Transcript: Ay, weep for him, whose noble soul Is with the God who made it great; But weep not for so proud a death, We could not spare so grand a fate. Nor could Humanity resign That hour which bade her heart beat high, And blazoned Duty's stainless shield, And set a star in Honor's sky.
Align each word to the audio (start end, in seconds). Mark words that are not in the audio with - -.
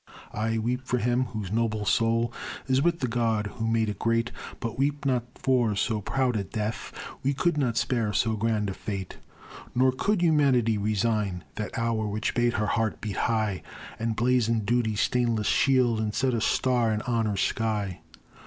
Ay, 0.33 0.57
weep 0.57 0.81
for 0.83 0.97
him, 0.97 1.25
whose 1.25 1.51
noble 1.51 1.85
soul 1.85 2.33
Is 2.65 2.81
with 2.81 3.01
the 3.01 3.07
God 3.07 3.45
who 3.59 3.67
made 3.67 3.87
it 3.87 3.99
great; 3.99 4.31
But 4.59 4.75
weep 4.75 5.05
not 5.05 5.25
for 5.35 5.75
so 5.75 6.01
proud 6.01 6.35
a 6.35 6.43
death, 6.43 6.91
We 7.21 7.35
could 7.35 7.55
not 7.55 7.77
spare 7.77 8.11
so 8.11 8.35
grand 8.35 8.71
a 8.71 8.73
fate. 8.73 9.17
Nor 9.75 9.91
could 9.91 10.23
Humanity 10.23 10.75
resign 10.79 11.43
That 11.53 11.77
hour 11.77 12.07
which 12.07 12.33
bade 12.33 12.53
her 12.53 12.65
heart 12.65 12.99
beat 12.99 13.15
high, 13.17 13.61
And 13.99 14.15
blazoned 14.15 14.65
Duty's 14.65 15.01
stainless 15.01 15.45
shield, 15.45 15.99
And 15.99 16.15
set 16.15 16.33
a 16.33 16.41
star 16.41 16.91
in 16.91 17.03
Honor's 17.03 17.41
sky. 17.41 18.01